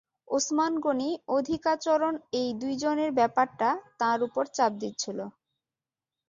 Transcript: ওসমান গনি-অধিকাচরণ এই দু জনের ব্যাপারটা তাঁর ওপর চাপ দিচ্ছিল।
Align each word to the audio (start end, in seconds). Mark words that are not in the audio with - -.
ওসমান 0.27 0.73
গনি-অধিকাচরণ 0.85 2.13
এই 2.33 2.49
দু 2.53 2.69
জনের 2.81 3.11
ব্যাপারটা 3.19 3.69
তাঁর 3.99 4.19
ওপর 4.27 4.43
চাপ 4.55 4.71
দিচ্ছিল। 4.81 5.19